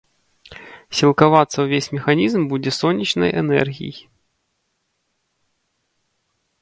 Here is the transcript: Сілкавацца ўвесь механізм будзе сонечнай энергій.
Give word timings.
Сілкавацца 1.01 1.57
ўвесь 1.65 1.89
механізм 1.97 2.41
будзе 2.53 2.71
сонечнай 2.77 3.35
энергій. 3.43 4.01